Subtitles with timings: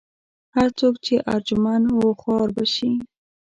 [0.55, 2.91] هر څوک چې ارجمند و خوار به شي.